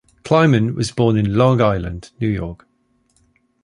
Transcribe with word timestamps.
Kleiman 0.23 0.73
was 0.73 0.89
born 0.89 1.15
in 1.15 1.35
Long 1.35 1.61
Island, 1.61 2.09
New 2.19 2.27
York. 2.27 2.67